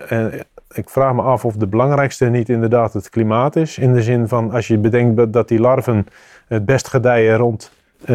Ik 0.73 0.89
vraag 0.89 1.13
me 1.13 1.21
af 1.21 1.45
of 1.45 1.55
de 1.55 1.67
belangrijkste 1.67 2.25
niet 2.25 2.49
inderdaad 2.49 2.93
het 2.93 3.09
klimaat 3.09 3.55
is. 3.55 3.77
In 3.77 3.93
de 3.93 4.01
zin 4.01 4.27
van 4.27 4.51
als 4.51 4.67
je 4.67 4.77
bedenkt 4.77 5.33
dat 5.33 5.47
die 5.47 5.59
larven 5.59 6.07
het 6.47 6.65
best 6.65 6.87
gedijen 6.87 7.37
rond 7.37 7.71
uh, 8.01 8.07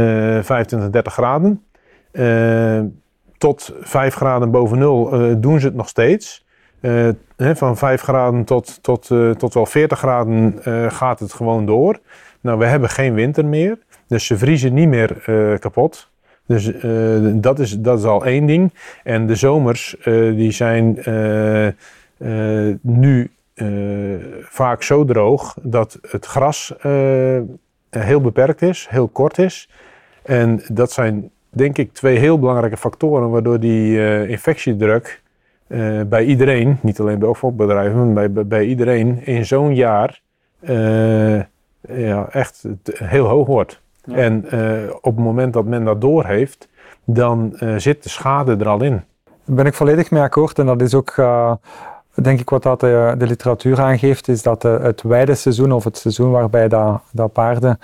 25, 0.42 0.90
30 0.90 1.12
graden. 1.12 1.62
Uh, 2.12 2.80
tot 3.38 3.72
5 3.80 4.14
graden 4.14 4.50
boven 4.50 4.78
nul 4.78 5.30
uh, 5.30 5.34
doen 5.38 5.60
ze 5.60 5.66
het 5.66 5.74
nog 5.74 5.88
steeds. 5.88 6.46
Uh, 6.80 7.08
hè, 7.36 7.56
van 7.56 7.76
5 7.76 8.02
graden 8.02 8.44
tot, 8.44 8.82
tot, 8.82 9.10
tot 9.38 9.54
wel 9.54 9.66
40 9.66 9.98
graden 9.98 10.54
gaat 10.92 11.20
het 11.20 11.32
gewoon 11.32 11.66
door. 11.66 11.98
Nou, 12.40 12.58
we 12.58 12.64
hebben 12.64 12.88
geen 12.88 13.14
winter 13.14 13.44
meer. 13.44 13.78
Dus 14.06 14.26
ze 14.26 14.38
vriezen 14.38 14.74
niet 14.74 14.88
meer 14.88 15.16
kapot. 15.60 16.10
Dus 16.46 16.72
dat, 17.32 17.58
is, 17.58 17.78
dat 17.78 17.98
is 17.98 18.04
al 18.04 18.24
één 18.24 18.46
ding. 18.46 18.72
En 19.04 19.26
de 19.26 19.34
zomers 19.34 19.96
die 20.34 20.50
zijn 20.50 20.98
nu 22.80 23.30
vaak 24.40 24.82
zo 24.82 25.04
droog 25.04 25.56
dat 25.62 25.98
het 26.02 26.26
gras 26.26 26.76
eh, 27.90 28.02
heel 28.02 28.20
beperkt 28.20 28.62
is, 28.62 28.86
heel 28.90 29.08
kort 29.08 29.38
is. 29.38 29.68
En 30.22 30.62
dat 30.68 30.92
zijn 30.92 31.30
denk 31.48 31.78
ik 31.78 31.92
twee 31.92 32.18
heel 32.18 32.38
belangrijke 32.38 32.76
factoren 32.76 33.30
waardoor 33.30 33.60
die 33.60 33.96
uh, 33.96 34.28
infectiedruk 34.30 35.22
uh, 35.68 36.02
bij 36.02 36.24
iedereen, 36.24 36.78
niet 36.82 37.00
alleen 37.00 37.18
bij 37.18 37.28
opvolgbedrijven, 37.28 38.12
maar 38.12 38.30
bij, 38.30 38.46
bij 38.46 38.64
iedereen 38.64 39.26
in 39.26 39.46
zo'n 39.46 39.74
jaar 39.74 40.20
uh, 40.60 41.42
ja, 41.80 42.28
echt 42.30 42.64
heel 42.92 43.26
hoog 43.26 43.46
wordt. 43.46 43.80
En 44.12 44.44
op 45.00 45.16
het 45.16 45.24
moment 45.24 45.52
dat 45.52 45.64
men 45.64 45.84
dat 45.84 46.00
doorheeft, 46.00 46.68
dan 47.04 47.56
zit 47.76 48.02
de 48.02 48.08
schade 48.08 48.56
er 48.56 48.68
al 48.68 48.82
in. 48.82 49.02
ben 49.44 49.66
ik 49.66 49.74
volledig 49.74 50.10
mee 50.10 50.22
akkoord. 50.22 50.58
En 50.58 50.66
dat 50.66 50.80
is 50.80 50.94
ook, 50.94 51.16
uh, 51.16 51.52
denk 52.22 52.40
ik, 52.40 52.50
wat 52.50 52.62
dat 52.62 52.80
de, 52.80 53.14
de, 53.18 53.26
literatuur 53.26 53.80
aangeeft, 53.80 54.28
is 54.28 54.42
dat 54.42 54.62
het 54.62 55.02
weideseizoen 55.02 55.72
of 55.72 55.84
het 55.84 55.96
seizoen 55.96 56.30
waarbij 56.30 56.68
dat, 56.68 57.00
dat 57.12 57.32
paarden 57.32 57.78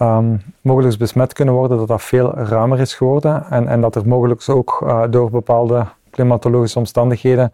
um, 0.00 0.42
mogelijk 0.60 0.98
besmet 0.98 1.32
kunnen 1.32 1.54
worden, 1.54 1.78
dat 1.78 1.88
dat 1.88 2.02
veel 2.02 2.34
ruimer 2.34 2.80
is 2.80 2.94
geworden. 2.94 3.44
En, 3.50 3.68
en 3.68 3.80
dat 3.80 3.94
er 3.96 4.08
mogelijk 4.08 4.48
ook 4.48 4.80
uh, 4.84 5.02
door 5.10 5.30
bepaalde 5.30 5.86
klimatologische 6.10 6.78
omstandigheden 6.78 7.52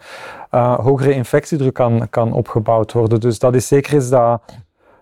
hogere 0.77 1.13
infectiedruk 1.13 1.75
kan, 1.75 2.07
kan 2.11 2.33
opgebouwd 2.33 2.93
worden. 2.93 3.21
Dus 3.21 3.39
dat 3.39 3.55
is 3.55 3.69
zeker 3.69 3.95
iets 3.95 4.09
dat 4.09 4.43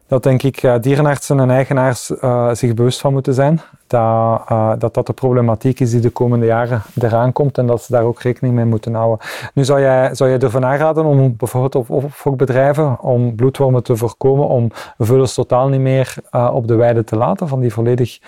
dat 0.07 0.23
denk 0.23 0.43
ik 0.43 0.83
dierenartsen 0.83 1.41
en 1.41 1.51
eigenaars 1.51 2.07
zich 2.53 2.75
bewust 2.75 3.01
van 3.01 3.13
moeten 3.13 3.35
zijn. 3.35 3.61
Dat, 3.89 4.43
uh, 4.51 4.73
dat 4.79 4.95
dat 4.95 5.07
de 5.07 5.13
problematiek 5.13 5.81
is 5.81 5.91
die 5.91 6.01
de 6.01 6.11
komende 6.11 6.47
jaren 6.47 6.83
eraan 7.01 7.33
komt 7.33 7.59
en 7.59 7.67
dat 7.67 7.83
ze 7.83 7.93
daar 7.93 8.03
ook 8.03 8.21
rekening 8.23 8.55
mee 8.55 8.65
moeten 8.65 8.95
houden. 8.95 9.27
Nu 9.55 9.65
zou 9.65 9.81
jij, 9.81 10.15
zou 10.15 10.31
jij 10.31 10.39
ervan 10.39 10.65
aanraden 10.65 11.05
om 11.05 11.37
bijvoorbeeld 11.37 11.75
op 11.75 11.91
opfokbedrijven 11.91 13.01
om 13.01 13.35
bloedwormen 13.35 13.83
te 13.83 13.97
voorkomen, 13.97 14.49
om 14.49 14.71
vullers 14.99 15.35
totaal 15.35 15.69
niet 15.69 15.81
meer 15.81 16.15
uh, 16.33 16.51
op 16.55 16.69
de 16.69 16.75
weide 16.75 17.05
te 17.05 17.17
laten, 17.17 17.49
van 17.49 17.61
die 17.61 17.73
volledig 17.73 18.19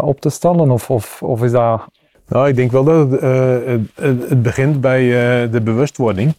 op 0.00 0.20
te 0.20 0.30
stallen? 0.30 0.70
Of, 0.70 0.90
of, 0.90 1.22
of 1.22 1.42
is 1.42 1.50
dat... 1.50 1.84
Nou, 2.28 2.48
ik 2.48 2.56
denk 2.56 2.72
wel 2.72 2.84
dat 2.84 3.10
het, 3.10 3.20
het, 3.94 4.28
het 4.28 4.42
begint 4.42 4.80
bij 4.80 5.00
de 5.50 5.60
bewustwording. 5.60 6.34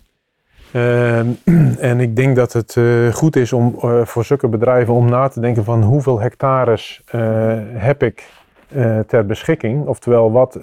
Ehm, 0.71 1.27
en 1.79 1.99
ik 1.99 2.15
denk 2.15 2.35
dat 2.35 2.53
het 2.53 2.77
goed 3.13 3.35
is 3.35 3.53
om 3.53 3.75
voor 4.03 4.25
zulke 4.25 4.47
bedrijven 4.47 4.93
om 4.93 5.09
na 5.09 5.27
te 5.27 5.39
denken 5.39 5.63
van 5.63 5.83
hoeveel 5.83 6.19
hectares 6.19 7.01
heb 7.73 8.03
ik 8.03 8.25
ter 9.07 9.25
beschikking. 9.25 9.85
Oftewel, 9.85 10.31
wat 10.31 10.59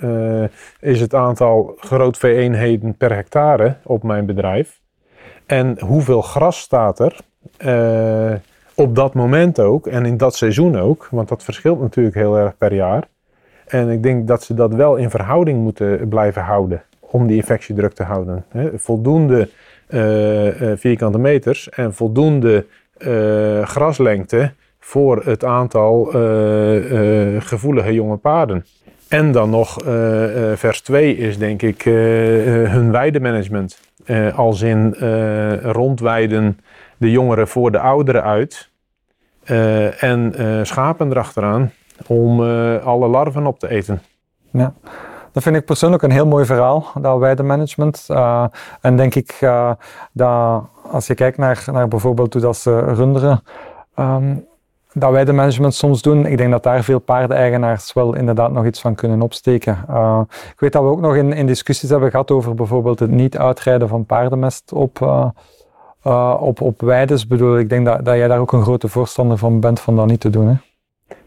is 0.80 1.00
het 1.00 1.14
aantal 1.14 1.74
groot-vee-eenheden 1.78 2.96
per 2.96 3.14
hectare 3.14 3.74
op 3.82 4.02
mijn 4.02 4.26
bedrijf. 4.26 4.80
En 5.46 5.80
hoeveel 5.80 6.22
gras 6.22 6.60
staat 6.60 6.98
er 6.98 7.20
op 8.74 8.94
dat 8.94 9.14
moment 9.14 9.60
ook 9.60 9.86
en 9.86 10.06
in 10.06 10.16
dat 10.16 10.36
seizoen 10.36 10.78
ook. 10.78 11.08
Want 11.10 11.28
dat 11.28 11.44
verschilt 11.44 11.80
natuurlijk 11.80 12.16
heel 12.16 12.38
erg 12.38 12.56
per 12.56 12.74
jaar. 12.74 13.08
En 13.66 13.88
ik 13.88 14.02
denk 14.02 14.26
dat 14.26 14.42
ze 14.42 14.54
dat 14.54 14.74
wel 14.74 14.96
in 14.96 15.10
verhouding 15.10 15.62
moeten 15.62 16.08
blijven 16.08 16.42
houden 16.42 16.82
om 17.00 17.26
die 17.26 17.36
infectiedruk 17.36 17.92
te 17.92 18.02
houden. 18.02 18.44
voldoende 18.74 19.48
vierkante 20.76 21.18
meters 21.18 21.68
en 21.68 21.94
voldoende 21.94 22.66
graslengte 23.62 24.52
voor 24.84 25.22
het 25.24 25.44
aantal 25.44 26.04
gevoelige 27.38 27.92
jonge 27.92 28.16
paarden. 28.16 28.66
En 29.08 29.32
dan 29.32 29.50
nog 29.50 29.76
vers 30.54 30.80
2 30.80 31.16
is 31.16 31.38
denk 31.38 31.62
ik 31.62 31.82
hun 31.82 32.90
weidemanagement. 32.90 33.80
als 34.34 34.62
in 34.62 34.94
rondweiden 35.62 36.58
de 36.96 37.10
jongeren 37.10 37.48
voor 37.48 37.70
de 37.70 37.78
ouderen 37.78 38.22
uit. 38.22 38.70
en 39.98 40.32
schapen 40.62 41.10
erachteraan 41.10 41.72
om 42.06 42.40
alle 42.78 43.08
larven 43.08 43.46
op 43.46 43.58
te 43.58 43.68
eten. 43.68 44.02
Ja. 44.50 44.74
Dat 45.32 45.42
vind 45.42 45.56
ik 45.56 45.64
persoonlijk 45.64 46.02
een 46.02 46.10
heel 46.10 46.26
mooi 46.26 46.44
verhaal, 46.44 46.86
dat 47.00 47.18
weidemanagement. 47.18 48.06
En 48.80 48.96
denk 48.96 49.14
ik 49.14 49.38
dat 50.12 50.64
als 50.90 51.06
je 51.06 51.14
kijkt 51.14 51.38
naar, 51.38 51.64
naar 51.72 51.88
bijvoorbeeld 51.88 52.32
hoe 52.32 52.42
dat 52.42 52.56
ze 52.56 52.78
runderen, 52.78 53.42
um, 53.96 54.46
dat 54.94 55.10
weidemanagement 55.10 55.74
soms 55.74 56.02
doen, 56.02 56.26
ik 56.26 56.36
denk 56.36 56.50
dat 56.50 56.62
daar 56.62 56.82
veel 56.82 56.98
paardeneigenaars 56.98 57.92
wel 57.92 58.14
inderdaad 58.14 58.52
nog 58.52 58.66
iets 58.66 58.80
van 58.80 58.94
kunnen 58.94 59.22
opsteken. 59.22 59.84
Uh, 59.90 60.20
ik 60.28 60.60
weet 60.60 60.72
dat 60.72 60.82
we 60.82 60.88
ook 60.88 61.00
nog 61.00 61.16
in, 61.16 61.32
in 61.32 61.46
discussies 61.46 61.90
hebben 61.90 62.10
gehad 62.10 62.30
over 62.30 62.54
bijvoorbeeld 62.54 62.98
het 62.98 63.10
niet 63.10 63.38
uitrijden 63.38 63.88
van 63.88 64.06
paardenmest 64.06 64.72
op, 64.72 65.00
op, 66.38 66.60
op 66.60 66.80
weides. 66.80 67.26
bedoel, 67.26 67.58
ik 67.58 67.68
denk 67.68 67.86
dat, 67.86 68.04
dat 68.04 68.16
jij 68.16 68.28
daar 68.28 68.40
ook 68.40 68.52
een 68.52 68.62
grote 68.62 68.88
voorstander 68.88 69.38
van 69.38 69.60
bent 69.60 69.80
van 69.80 69.96
dat 69.96 70.06
niet 70.06 70.20
te 70.20 70.30
doen. 70.30 70.48
Hè? 70.48 70.54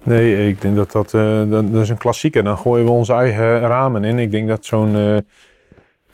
Nee, 0.04 0.48
ik 0.48 0.62
denk 0.62 0.76
dat 0.76 0.92
dat, 0.92 1.14
uh, 1.14 1.42
dat, 1.50 1.64
is 1.74 1.90
een 1.90 1.98
klassieker. 1.98 2.44
Dan 2.44 2.58
gooien 2.58 2.86
we 2.86 2.92
onze 2.92 3.14
eigen 3.14 3.60
ramen 3.60 4.04
in. 4.04 4.20
Ik 4.20 4.32
denk 4.32 4.48
dat 4.48 4.66
zo'n 4.66 4.96
uh, 4.96 5.18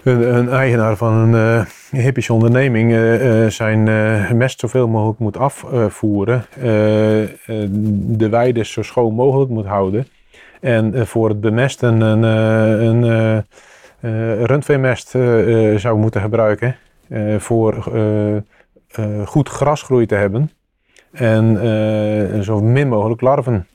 een, 0.04 0.36
een, 0.36 0.50
eigenaar 0.50 0.96
van 0.96 1.14
een 1.14 1.66
uh, 1.92 2.02
hippische 2.02 2.34
onderneming 2.34 2.92
zijn 3.52 3.84
mest 4.38 4.60
zoveel 4.60 4.88
mogelijk 4.88 5.20
moet 5.20 5.38
afvoeren. 5.38 6.46
de 8.18 8.28
weide 8.30 8.66
zo 8.66 8.82
schoon 8.82 9.14
mogelijk 9.14 9.52
moet 9.52 9.66
houden. 9.66 10.08
En 10.62 11.08
voor 11.08 11.30
het 11.30 11.42
bemesten 11.42 12.02
een, 12.02 12.24
een 13.04 13.46
rundveemest 14.46 15.10
zou 15.76 15.98
moeten 15.98 16.22
gebruiken. 16.22 16.76
voor 17.38 17.74
goed 19.26 19.50
grasgroei 19.50 20.06
te 20.06 20.16
hebben. 20.16 20.52
En 21.12 22.44
zo 22.44 22.62
min 22.62 22.88
mogelijk 22.88 23.22
larven 23.22 23.68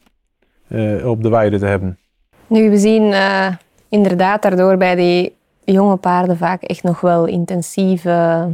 uh, 0.69 1.07
op 1.07 1.23
de 1.23 1.29
weide 1.29 1.59
te 1.59 1.67
hebben. 1.67 1.99
Nu, 2.47 2.71
we 2.71 2.77
zien 2.77 3.03
uh, 3.03 3.47
inderdaad 3.89 4.43
daardoor 4.43 4.77
bij 4.77 4.95
die 4.95 5.37
jonge 5.73 5.97
paarden 5.97 6.37
vaak 6.37 6.63
echt 6.63 6.83
nog 6.83 7.01
wel 7.01 7.25
intensieve 7.25 8.49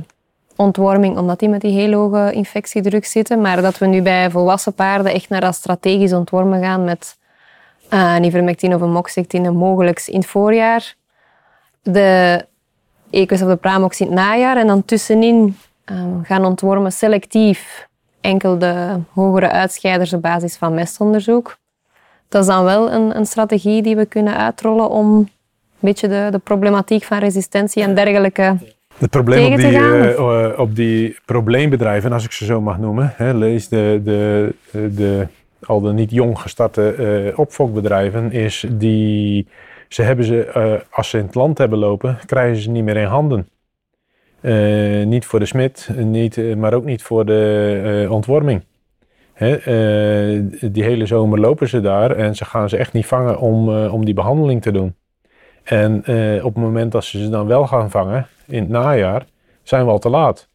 ontworming, 0.57 1.19
omdat 1.19 1.39
die 1.39 1.49
met 1.49 1.61
die 1.61 1.73
heel 1.73 1.93
hoge 1.93 2.33
infectiedruk 2.33 3.05
zitten. 3.05 3.41
Maar 3.41 3.63
dat 3.63 3.79
we 3.79 3.87
nu 3.87 4.03
bij 4.03 4.31
volwassen 4.31 4.75
paarden 4.75 5.13
echt 5.13 5.29
naar 5.29 5.41
dat 5.41 5.55
strategisch 5.55 6.13
ontwormen 6.13 6.63
gaan 6.63 6.85
met 6.85 7.19
uh, 7.91 8.75
of 8.75 8.81
een 8.81 8.93
moxectine 8.93 9.51
mogelijk 9.51 10.07
in 10.07 10.19
het 10.19 10.27
voorjaar. 10.27 10.95
De 11.83 12.47
equus 13.11 13.43
of 13.43 13.49
de 13.49 13.57
pramox 13.57 14.01
in 14.01 14.07
het 14.07 14.15
najaar. 14.15 14.57
En 14.57 14.67
dan 14.67 14.85
tussenin 14.85 15.57
um, 15.85 16.25
gaan 16.25 16.45
ontwormen 16.45 16.93
selectief 16.93 17.89
enkel 18.21 18.59
de 18.59 19.01
hogere 19.13 19.51
uitscheiders 19.51 20.13
op 20.13 20.23
basis 20.23 20.57
van 20.57 20.75
mestonderzoek 20.75 21.57
dat 22.35 22.43
is 22.43 22.49
dan 22.49 22.65
wel 22.65 22.93
een, 22.93 23.17
een 23.17 23.27
strategie 23.27 23.83
die 23.83 23.97
we 23.97 24.07
kunnen 24.07 24.37
uitrollen 24.37 24.91
om 24.91 25.29
beetje 25.85 26.09
de, 26.09 26.29
de 26.31 26.39
problematiek 26.39 27.03
van 27.03 27.19
resistentie 27.19 27.83
en 27.83 27.95
dergelijke 27.95 28.57
het 28.99 29.11
probleem 29.11 29.53
op 29.53 29.59
die, 29.59 29.73
uh, 29.73 30.59
op 30.59 30.77
die 30.77 31.17
probleembedrijven, 31.25 32.13
als 32.13 32.25
ik 32.25 32.33
ze 32.33 32.45
zo 32.45 32.61
mag 32.61 32.79
noemen, 32.79 33.13
hè, 33.17 33.35
lees 33.35 33.69
de, 33.69 34.01
de, 34.05 34.55
de, 34.71 35.27
al 35.67 35.81
de 35.81 35.93
niet 35.93 36.11
jong 36.11 36.39
gestarte 36.39 36.95
uh, 36.99 37.39
opfokbedrijven, 37.39 38.33
is 38.33 38.65
die 38.71 39.47
ze 39.89 40.03
hebben 40.03 40.25
ze, 40.25 40.53
uh, 40.57 40.73
als 40.91 41.11
ze 41.11 41.19
in 41.19 41.25
het 41.25 41.35
land 41.35 41.59
hebben 41.59 41.79
lopen, 41.79 42.19
krijgen 42.27 42.63
ze 42.63 42.71
niet 42.71 42.85
meer 42.85 42.97
in 42.97 43.07
handen. 43.07 43.49
niet 45.09 45.27
voor 45.27 45.39
de 45.39 45.47
smid, 45.47 45.89
niet, 45.97 46.57
maar 46.57 46.75
ook 46.75 46.85
niet 46.85 47.03
voor 47.03 47.27
de 47.27 48.07
ontworming. 48.11 48.63
Eh, 49.35 49.51
die 50.61 50.83
hele 50.83 51.07
zomer 51.07 51.41
lopen 51.41 51.69
ze 51.69 51.81
daar 51.81 52.11
en 52.11 52.37
ze 52.37 52.45
gaan 52.45 52.69
ze 52.69 52.77
echt 52.77 52.93
niet 52.93 53.07
vangen 53.07 53.39
om, 53.39 53.87
om 53.87 54.05
die 54.05 54.15
behandeling 54.15 54.63
te 54.63 54.73
doen. 54.73 54.95
En 55.65 56.03
uh, 56.07 56.45
op 56.45 56.55
het 56.55 56.63
moment 56.63 56.93
dat 56.93 57.05
ze 57.05 57.23
ze 57.23 57.29
dan 57.29 57.47
wel 57.47 57.67
gaan 57.67 57.91
vangen, 57.91 58.27
in 58.47 58.61
het 58.61 58.69
najaar, 58.69 59.27
zijn 59.63 59.85
we 59.85 59.91
al 59.91 59.99
te 59.99 60.09
laat. 60.09 60.49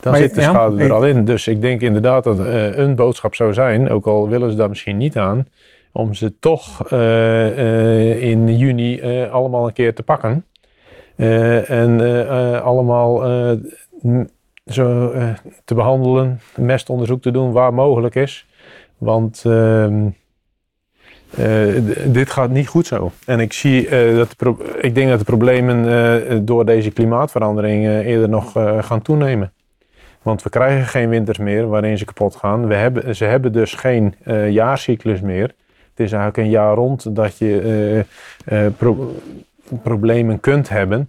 Dan 0.00 0.12
maar, 0.12 0.20
zit 0.20 0.34
de 0.34 0.42
schade 0.42 0.82
er 0.82 0.92
al 0.92 1.06
in. 1.06 1.24
Dus 1.24 1.48
ik 1.48 1.60
denk 1.60 1.80
inderdaad 1.80 2.24
dat 2.24 2.38
een 2.76 2.94
boodschap 2.94 3.34
zou 3.34 3.52
zijn, 3.52 3.90
ook 3.90 4.06
al 4.06 4.28
willen 4.28 4.50
ze 4.50 4.56
daar 4.56 4.68
misschien 4.68 4.96
niet 4.96 5.18
aan, 5.18 5.48
om 5.92 6.14
ze 6.14 6.38
toch 6.38 6.90
in 8.20 8.56
juni 8.56 9.02
allemaal 9.30 9.66
een 9.66 9.72
keer 9.72 9.94
te 9.94 10.02
pakken. 10.02 10.44
en 11.66 12.00
allemaal 12.62 13.22
zo, 14.66 15.12
te 15.64 15.74
behandelen, 15.74 16.40
mestonderzoek 16.56 17.22
te 17.22 17.30
doen 17.30 17.52
waar 17.52 17.74
mogelijk 17.74 18.14
is. 18.14 18.46
Want 18.98 19.44
uh, 21.38 21.82
dit 22.06 22.30
gaat 22.30 22.50
niet 22.50 22.68
goed 22.68 22.86
zo. 22.86 23.12
En 23.26 23.40
ik, 23.40 23.52
zie, 23.52 23.88
uh, 23.88 24.16
dat 24.16 24.36
ik 24.80 24.94
denk 24.94 25.08
dat 25.08 25.18
de 25.18 25.24
problemen 25.24 26.46
door 26.46 26.64
deze 26.64 26.90
klimaatverandering 26.90 27.86
eerder 27.86 28.28
nog 28.28 28.52
gaan 28.80 29.02
toenemen. 29.02 29.52
Want 30.22 30.42
we 30.42 30.50
krijgen 30.50 30.86
geen 30.86 31.08
winters 31.08 31.38
meer 31.38 31.68
waarin 31.68 31.98
ze 31.98 32.04
kapot 32.04 32.36
gaan. 32.36 32.66
We 32.66 32.74
hebben, 32.74 33.16
ze 33.16 33.24
hebben 33.24 33.52
dus 33.52 33.74
geen 33.74 34.14
jaarcyclus 34.50 35.20
meer. 35.20 35.46
Het 35.90 36.06
is 36.06 36.12
eigenlijk 36.12 36.36
een 36.36 36.50
jaar 36.50 36.74
rond 36.74 37.16
dat 37.16 37.38
je 37.38 38.04
pro 38.76 39.14
problemen 39.82 40.40
kunt 40.40 40.68
hebben. 40.68 41.08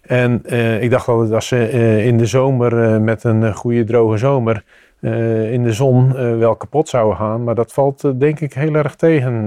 En 0.00 0.42
ik 0.80 0.90
dacht 0.90 1.08
altijd, 1.08 1.32
als 1.32 1.46
ze 1.46 1.70
in 2.04 2.18
de 2.18 2.26
zomer 2.26 3.00
met 3.00 3.24
een 3.24 3.54
goede 3.54 3.84
droge 3.84 4.16
zomer 4.16 4.64
in 5.00 5.62
de 5.62 5.72
zon 5.72 6.12
wel 6.38 6.56
kapot 6.56 6.88
zouden 6.88 7.16
gaan. 7.16 7.44
Maar 7.44 7.54
dat 7.54 7.72
valt 7.72 8.20
denk 8.20 8.40
ik 8.40 8.54
heel 8.54 8.74
erg 8.74 8.94
tegen. 8.94 9.42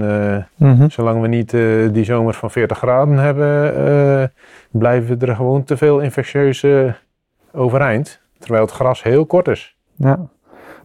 Mm 0.56 0.76
-hmm. 0.76 0.90
Zolang 0.90 1.20
we 1.20 1.28
niet 1.28 1.50
die 1.94 2.04
zomer 2.04 2.34
van 2.34 2.50
40 2.50 2.78
graden 2.78 3.18
hebben, 3.18 4.32
blijven 4.70 5.20
er 5.20 5.36
gewoon 5.36 5.64
te 5.64 5.76
veel 5.76 6.00
infectieuze 6.00 6.94
overeind. 7.52 8.20
Terwijl 8.38 8.64
het 8.64 8.74
gras 8.74 9.02
heel 9.02 9.26
kort 9.26 9.48
is. 9.48 9.76
Ja. 9.96 10.18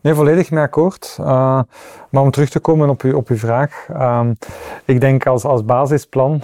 Nee, 0.02 0.14
volledig 0.14 0.52
mee 0.52 0.64
akkoord. 0.64 1.16
maar 2.10 2.22
om 2.24 2.32
terug 2.32 2.50
te 2.50 2.60
komen 2.60 2.90
op, 2.90 3.04
u, 3.04 3.14
op 3.14 3.28
uw 3.28 3.38
vraag. 3.38 3.88
ik 4.86 5.02
denk 5.02 5.26
als, 5.26 5.44
als 5.44 5.66
basisplan 5.66 6.42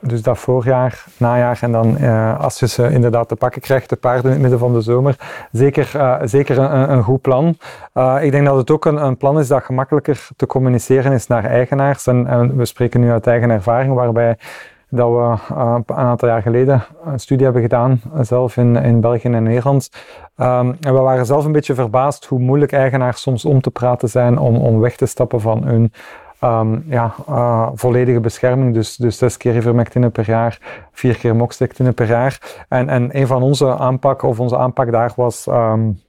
dus 0.00 0.22
dat 0.22 0.38
voorjaar, 0.38 1.04
najaar 1.16 1.58
en 1.60 1.72
dan 1.72 1.96
uh, 2.00 2.40
als 2.40 2.58
je 2.58 2.68
ze 2.68 2.90
inderdaad 2.90 3.28
te 3.28 3.36
pakken 3.36 3.60
krijgt, 3.60 3.88
de 3.88 3.96
paarden 3.96 4.24
in 4.24 4.30
het 4.30 4.40
midden 4.40 4.58
van 4.58 4.72
de 4.72 4.80
zomer, 4.80 5.16
zeker, 5.52 5.92
uh, 5.96 6.16
zeker 6.24 6.58
een, 6.58 6.92
een, 6.92 7.02
goed 7.02 7.20
plan. 7.20 7.56
Uh, 7.94 8.16
ik 8.20 8.30
denk 8.30 8.46
dat 8.46 8.56
het 8.56 8.70
ook 8.70 8.84
een, 8.84 9.04
een, 9.04 9.16
plan 9.16 9.38
is 9.38 9.48
dat 9.48 9.62
gemakkelijker 9.62 10.28
te 10.36 10.46
communiceren 10.46 11.12
is 11.12 11.26
naar 11.26 11.44
eigenaars. 11.44 12.06
En, 12.06 12.56
we 12.56 12.64
spreken 12.64 13.00
nu 13.00 13.10
uit 13.10 13.26
eigen 13.26 13.50
ervaring, 13.50 13.94
waarbij 13.94 14.38
dat 14.90 15.08
we 15.08 15.54
een 15.54 15.96
aantal 15.96 16.28
jaar 16.28 16.42
geleden 16.42 16.84
een 17.04 17.20
studie 17.20 17.44
hebben 17.44 17.62
gedaan, 17.62 18.00
zelf 18.20 18.56
in, 18.56 18.76
in 18.76 19.00
België 19.00 19.28
en 19.28 19.42
Nederland. 19.42 19.90
Um, 20.36 20.76
en 20.80 20.94
we 20.94 21.00
waren 21.00 21.26
zelf 21.26 21.44
een 21.44 21.52
beetje 21.52 21.74
verbaasd 21.74 22.24
hoe 22.24 22.38
moeilijk 22.38 22.72
eigenaars 22.72 23.20
soms 23.20 23.44
om 23.44 23.60
te 23.60 23.70
praten 23.70 24.08
zijn 24.08 24.38
om, 24.38 24.56
om 24.56 24.80
weg 24.80 24.96
te 24.96 25.06
stappen 25.06 25.40
van 25.40 25.64
hun 25.64 25.92
um, 26.44 26.84
ja, 26.86 27.14
uh, 27.28 27.68
volledige 27.74 28.20
bescherming. 28.20 28.74
Dus, 28.74 28.96
dus 28.96 29.18
zes 29.18 29.36
keer 29.36 29.56
ivermectine 29.56 30.10
per 30.10 30.26
jaar, 30.26 30.58
vier 30.92 31.16
keer 31.16 31.36
moxidectine 31.36 31.92
per 31.92 32.06
jaar. 32.06 32.64
En, 32.68 32.88
en 32.88 33.18
een 33.18 33.26
van 33.26 33.42
onze 33.42 33.76
aanpakken, 33.76 34.28
of 34.28 34.40
onze 34.40 34.56
aanpak 34.56 34.92
daar 34.92 35.12
was 35.16 35.46
um, 35.46 36.00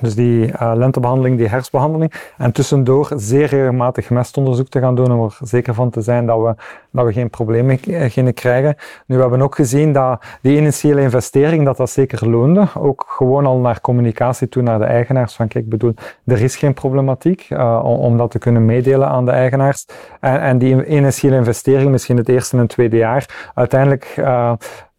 dus 0.00 0.14
die 0.14 0.46
uh, 0.46 0.72
lentebehandeling, 0.74 1.36
die 1.38 1.48
herfstbehandeling. 1.48 2.12
En 2.36 2.52
tussendoor 2.52 3.12
zeer 3.16 3.46
regelmatig 3.46 4.10
mestonderzoek 4.10 4.68
te 4.68 4.80
gaan 4.80 4.94
doen 4.94 5.12
om 5.12 5.24
er 5.24 5.38
zeker 5.40 5.74
van 5.74 5.90
te 5.90 6.00
zijn 6.00 6.26
dat 6.26 6.42
we, 6.42 6.54
dat 6.90 7.04
we 7.04 7.12
geen 7.12 7.30
problemen 7.30 7.78
gingen 8.10 8.34
krijgen. 8.34 8.76
Nu, 9.06 9.14
we 9.16 9.20
hebben 9.20 9.42
ook 9.42 9.54
gezien 9.54 9.92
dat 9.92 10.22
die 10.42 10.56
initiële 10.56 11.00
investering, 11.00 11.64
dat 11.64 11.76
dat 11.76 11.90
zeker 11.90 12.28
loonde. 12.28 12.66
Ook 12.78 13.04
gewoon 13.08 13.46
al 13.46 13.58
naar 13.58 13.80
communicatie 13.80 14.48
toe 14.48 14.62
naar 14.62 14.78
de 14.78 14.84
eigenaars. 14.84 15.34
Van 15.34 15.48
kijk, 15.48 15.68
bedoel, 15.68 15.94
er 16.24 16.40
is 16.40 16.56
geen 16.56 16.74
problematiek 16.74 17.46
uh, 17.50 17.80
om, 17.84 18.16
dat 18.16 18.30
te 18.30 18.38
kunnen 18.38 18.64
meedelen 18.64 19.08
aan 19.08 19.24
de 19.24 19.30
eigenaars. 19.30 19.86
En, 20.20 20.40
en 20.40 20.58
die 20.58 20.86
initiële 20.86 21.36
investering, 21.36 21.90
misschien 21.90 22.16
het 22.16 22.28
eerste 22.28 22.56
en 22.56 22.66
tweede 22.66 22.96
jaar, 22.96 23.50
uiteindelijk 23.54 24.14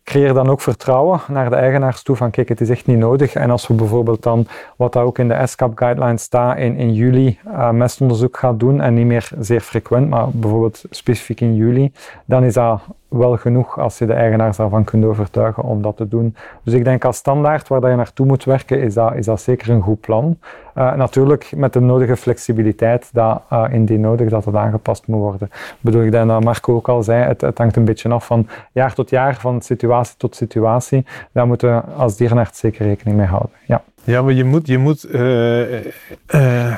creëer 0.09 0.33
dan 0.33 0.49
ook 0.49 0.61
vertrouwen 0.61 1.19
naar 1.27 1.49
de 1.49 1.55
eigenaars 1.55 2.03
toe 2.03 2.15
van 2.15 2.31
kijk, 2.31 2.49
het 2.49 2.61
is 2.61 2.69
echt 2.69 2.85
niet 2.85 2.97
nodig. 2.97 3.33
En 3.33 3.49
als 3.49 3.67
we 3.67 3.73
bijvoorbeeld 3.73 4.23
dan, 4.23 4.47
wat 4.75 4.93
daar 4.93 5.03
ook 5.03 5.19
in 5.19 5.27
de 5.27 5.47
SCAP 5.47 5.77
guidelines 5.77 6.21
staat, 6.21 6.57
in, 6.57 6.75
in 6.75 6.93
juli 6.93 7.39
uh, 7.47 7.69
mestonderzoek 7.69 8.37
gaan 8.37 8.57
doen 8.57 8.81
en 8.81 8.93
niet 8.93 9.05
meer 9.05 9.29
zeer 9.39 9.61
frequent, 9.61 10.09
maar 10.09 10.27
bijvoorbeeld 10.29 10.83
specifiek 10.89 11.41
in 11.41 11.55
juli, 11.55 11.91
dan 12.25 12.43
is 12.43 12.53
dat 12.53 12.81
wel 13.09 13.37
genoeg 13.37 13.79
als 13.79 13.97
je 13.97 14.05
de 14.05 14.13
eigenaars 14.13 14.57
daarvan 14.57 14.83
kunt 14.83 15.05
overtuigen 15.05 15.63
om 15.63 15.81
dat 15.81 15.97
te 15.97 16.07
doen. 16.07 16.35
Dus 16.63 16.73
ik 16.73 16.83
denk 16.83 17.05
als 17.05 17.17
standaard 17.17 17.67
waar 17.67 17.89
je 17.89 17.95
naartoe 17.95 18.25
moet 18.25 18.43
werken, 18.43 18.81
is 18.81 18.93
dat, 18.93 19.15
is 19.15 19.25
dat 19.25 19.41
zeker 19.41 19.69
een 19.69 19.81
goed 19.81 19.99
plan. 19.99 20.37
Uh, 20.75 20.93
natuurlijk 20.93 21.51
met 21.55 21.73
de 21.73 21.79
nodige 21.79 22.17
flexibiliteit 22.17 23.09
dat 23.13 23.41
uh, 23.53 23.65
indien 23.71 24.01
nodig 24.01 24.29
dat 24.29 24.45
het 24.45 24.55
aangepast 24.55 25.07
moet 25.07 25.19
worden. 25.19 25.49
Bedoel, 25.81 26.03
ik 26.03 26.11
denk 26.11 26.27
dat 26.27 26.43
Marco 26.43 26.75
ook 26.75 26.89
al 26.89 27.03
zei, 27.03 27.23
het, 27.23 27.41
het, 27.41 27.57
hangt 27.57 27.75
een 27.75 27.85
beetje 27.85 28.09
af 28.09 28.25
van 28.25 28.47
jaar 28.71 28.93
tot 28.93 29.09
jaar, 29.09 29.35
van 29.35 29.61
situatie 29.61 30.17
tot 30.17 30.35
situatie. 30.35 31.05
Daar 31.31 31.47
moeten 31.47 31.75
we 31.75 31.81
als 31.81 32.15
dierenarts 32.15 32.59
zeker 32.59 32.85
rekening 32.85 33.17
mee 33.17 33.27
houden. 33.27 33.51
Ja. 33.65 33.81
Ja, 34.03 34.21
maar 34.21 34.33
je 34.33 34.43
moet, 34.43 34.67
je 34.67 34.77
moet 34.77 35.13
uh, 35.13 35.73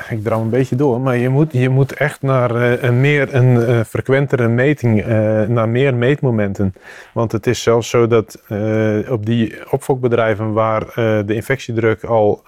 ik 0.09 0.23
draai 0.23 0.41
een 0.41 0.49
beetje 0.49 0.75
door, 0.75 1.01
maar 1.01 1.17
je 1.17 1.29
moet, 1.29 1.53
je 1.53 1.69
moet 1.69 1.93
echt 1.93 2.21
naar 2.21 2.55
uh, 2.55 2.83
een 2.83 3.01
meer 3.01 3.35
een 3.35 3.85
frequentere 3.85 4.47
meting, 4.47 5.05
naar 5.47 5.69
meer 5.69 5.95
meetmomenten. 5.95 6.73
Want 7.13 7.31
het 7.31 7.47
is 7.47 7.61
zelfs 7.63 7.89
zo 7.89 8.07
dat 8.07 8.43
op 9.09 9.25
die 9.25 9.71
opfokbedrijven 9.71 10.53
waar 10.53 10.85
de 11.25 11.33
infectiedruk 11.33 12.03
al 12.03 12.43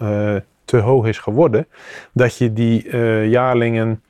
te 0.65 0.77
hoog 0.77 1.07
is 1.07 1.17
geworden, 1.17 1.67
dat 2.13 2.37
je 2.37 2.53
die 2.53 2.97
jaarlingen 3.29 4.03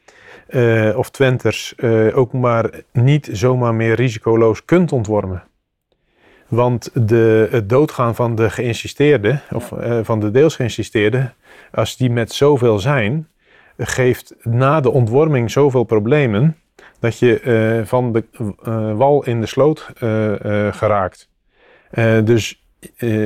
of 0.96 1.10
twenters 1.10 1.76
ook 2.14 2.34
maar 2.34 2.70
niet 2.92 3.30
zomaar 3.32 3.76
meer 3.76 3.96
risicoloos 3.96 4.66
kunt 4.66 4.92
ontwormen. 4.92 5.44
Want 6.54 6.90
de, 7.08 7.48
het 7.52 7.70
doodgaan 7.70 8.16
van 8.16 8.36
de 8.36 8.50
geïnsisteerde, 8.50 9.40
of 9.52 9.72
uh, 9.72 10.00
van 10.04 10.20
de 10.20 10.32
deels 10.32 10.56
geïnsisteerde, 10.56 11.32
als 11.72 11.98
die 11.98 12.10
met 12.10 12.32
zoveel 12.32 12.80
zijn, 12.80 13.28
geeft 13.78 14.36
na 14.42 14.80
de 14.80 14.92
ontworming 14.92 15.52
zoveel 15.52 15.84
problemen 15.84 16.58
dat 17.00 17.20
je 17.20 17.42
uh, 17.44 17.86
van 17.86 18.12
de 18.12 18.24
uh, 18.68 18.98
wal 18.98 19.26
in 19.26 19.42
de 19.42 19.46
sloot 19.46 19.92
geraakt. 20.72 21.30
dus 22.24 22.64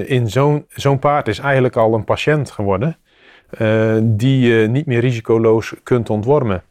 in 0.05 0.29
zo'n 0.29 0.65
zo'n 0.69 0.99
paard 0.99 1.27
is 1.27 1.39
eigenlijk 1.39 1.75
al 1.75 1.93
een 1.93 2.03
patiënt 2.03 2.51
geworden 2.51 2.97
die 4.01 4.39
je 4.39 4.67
niet 4.67 4.85
meer 4.85 4.99
risicoloos 4.99 5.73
kunt 5.83 6.09
ontwormen. 6.09 6.63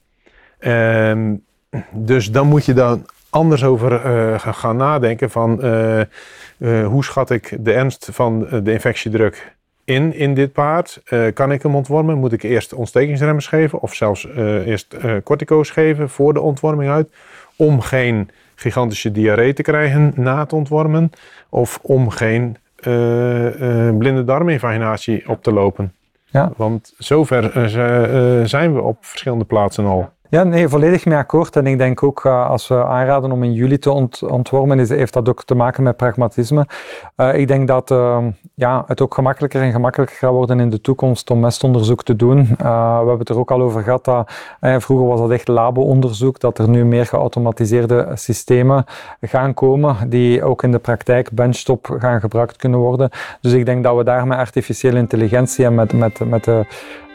Ehm, 0.58 1.34
dus 1.92 2.30
dan 2.30 2.46
moet 2.46 2.64
je 2.64 2.72
dan 2.72 3.06
anders 3.30 3.64
over 3.64 4.00
gaan 4.40 4.76
nadenken 4.76 5.30
van 5.30 5.64
uh, 5.64 6.00
hoe 6.64 7.04
schat 7.04 7.30
ik 7.30 7.56
de 7.60 7.72
ernst 7.72 8.08
van 8.12 8.46
de 8.62 8.72
infectiedruk 8.72 9.56
in, 9.84 10.14
in 10.14 10.34
dit 10.34 10.52
paard? 10.52 11.02
Uh, 11.08 11.32
kan 11.32 11.52
ik 11.52 11.62
hem 11.62 11.74
ontwormen? 11.74 12.18
Moet 12.18 12.32
ik 12.32 12.42
eerst 12.42 12.72
ontstekingsremmers 12.72 13.46
geven 13.46 13.80
of 13.80 13.94
zelfs 13.94 14.24
uh, 14.24 14.66
eerst 14.66 14.96
cortico's 15.24 15.70
geven 15.70 16.08
voor 16.08 16.34
de 16.34 16.40
ontworming 16.40 16.90
uit? 16.90 17.08
Om 17.56 17.80
geen 17.80 18.30
gigantische 18.54 19.12
diarree 19.12 19.52
te 19.52 19.62
krijgen 19.62 20.12
na 20.16 20.40
het 20.40 20.52
ontwormen 20.52 21.10
of 21.48 21.78
om 21.82 22.10
geen 22.10 22.56
blinde 23.98 24.24
darminvaginatie 24.24 25.28
op 25.28 25.42
te 25.42 25.52
lopen. 25.52 25.94
Ja. 26.24 26.52
Want 26.56 26.94
zover 26.98 27.70
zijn 28.48 28.74
we 28.74 28.80
op 28.82 28.96
verschillende 29.00 29.44
plaatsen 29.44 29.84
al. 29.84 30.10
Ja, 30.30 30.44
nee, 30.44 30.68
volledig 30.68 31.04
mee 31.04 31.18
akkoord. 31.18 31.56
En 31.56 31.66
ik 31.66 31.78
denk 31.78 32.02
ook, 32.02 32.24
uh, 32.24 32.48
als 32.50 32.68
we 32.68 32.84
aanraden 32.84 33.32
om 33.32 33.42
in 33.42 33.52
juli 33.52 33.78
te 33.78 33.90
ont 33.90 34.22
ontwormen, 34.22 34.78
is, 34.78 34.88
heeft 34.88 35.12
dat 35.12 35.28
ook 35.28 35.44
te 35.44 35.54
maken 35.54 35.82
met 35.82 35.96
pragmatisme. 35.96 36.66
Uh, 37.16 37.38
ik 37.38 37.48
denk 37.48 37.68
dat 37.68 37.90
uh, 37.90 38.26
ja, 38.54 38.84
het 38.86 39.00
ook 39.00 39.14
gemakkelijker 39.14 39.62
en 39.62 39.72
gemakkelijker 39.72 40.16
gaat 40.16 40.30
worden 40.30 40.60
in 40.60 40.70
de 40.70 40.80
toekomst 40.80 41.30
om 41.30 41.40
mestonderzoek 41.40 42.02
te 42.02 42.16
doen. 42.16 42.44
we 42.58 42.64
hebben 42.64 43.18
het 43.18 43.28
er 43.28 43.38
ook 43.38 43.50
al 43.50 43.62
over 43.62 43.82
gehad 43.82 44.04
dat 44.04 44.32
vroeger 44.60 45.06
was 45.06 45.20
dat 45.20 45.30
echt 45.30 45.48
labo-onderzoek, 45.48 46.40
dat 46.40 46.58
er 46.58 46.68
nu 46.68 46.84
meer 46.84 47.06
geautomatiseerde 47.06 48.10
systemen 48.14 48.84
gaan 49.20 49.54
komen, 49.54 50.10
die 50.10 50.44
ook 50.44 50.62
in 50.62 50.72
de 50.72 50.78
praktijk 50.78 51.30
benchtop 51.30 51.96
gaan 51.98 52.20
gebruikt 52.20 52.56
kunnen 52.56 52.78
worden. 52.78 53.10
Dus 53.40 53.52
ik 53.52 53.66
denk 53.66 53.84
dat 53.84 53.96
we 53.96 54.04
daar 54.04 54.26
met 54.26 54.38
artificiële 54.38 54.98
intelligentie 54.98 55.64
en 55.64 55.74
met, 55.74 55.92
met, 55.92 56.20
met 56.28 56.44
de 56.44 56.66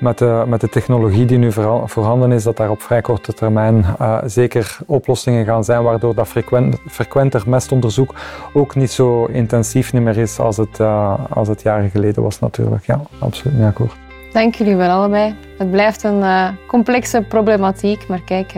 met 0.02 0.18
de, 0.18 0.44
met 0.48 0.62
de 0.62 0.70
technologie 0.70 1.26
die 1.26 1.38
nu 1.38 1.52
voorhanden 1.86 2.32
is, 2.32 2.44
dat 2.44 2.58
daar 2.58 2.70
op 2.70 2.82
vrij 2.82 3.02
korte 3.02 3.34
termijn 3.34 3.86
uh, 4.02 4.18
zeker 4.26 4.78
oplossingen 4.86 5.46
gaan 5.46 5.64
zijn, 5.64 5.84
waardoor 5.84 6.16
dat 6.16 6.28
frequent, 6.28 6.78
frequenter 6.88 7.44
mestonderzoek 7.46 8.14
ook 8.54 8.76
niet 8.76 8.92
zo 8.92 9.26
intensief 9.26 9.94
meer 9.94 10.18
is 10.18 10.40
als 10.40 10.58
het, 10.58 10.80
uh, 10.80 11.14
als 11.30 11.48
het 11.48 11.62
jaren 11.62 11.90
geleden 11.90 12.24
was 12.24 12.40
natuurlijk. 12.40 12.86
Ja, 12.86 13.02
absoluut 13.20 13.58
mee 13.58 13.68
akkoord. 13.68 13.94
Dank 14.34 14.56
jullie 14.56 14.76
wel 14.76 14.90
allebei. 14.90 15.36
Het 15.58 15.72
blijft 15.72 16.04
een 16.04 16.20
uh, 16.20 16.48
complexe 16.68 17.22
problematiek, 17.22 18.08
maar 18.08 18.22
kijk, 18.22 18.54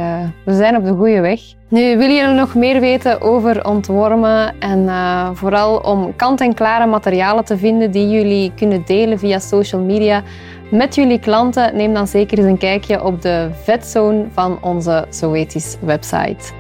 we 0.46 0.56
zijn 0.56 0.76
op 0.78 0.84
de 0.84 0.94
goede 0.94 1.22
weg. 1.22 1.40
Nu, 1.68 1.98
willen 1.98 2.16
jullie 2.16 2.36
nog 2.36 2.56
meer 2.56 2.80
weten 2.80 3.22
over 3.22 3.66
ontwormen 3.66 4.60
en 4.60 4.90
vooral 5.36 5.78
om 5.78 6.16
kant-en-klare 6.16 6.86
materialen 6.86 7.46
te 7.46 7.58
vinden 7.58 7.92
die 7.92 8.10
jullie 8.10 8.52
kunnen 8.56 8.82
delen 8.86 9.20
via 9.20 9.40
social 9.40 9.82
media 9.82 10.24
met 10.74 10.96
jullie 10.96 11.20
klanten? 11.20 11.76
Neem 11.76 11.94
dan 11.94 12.08
zeker 12.08 12.38
eens 12.38 12.48
een 12.48 12.58
kijkje 12.58 13.04
op 13.04 13.22
de 13.22 13.50
vetzone 13.64 14.26
van 14.32 14.58
onze 14.62 15.06
Zoetis 15.10 15.78
website. 15.82 16.54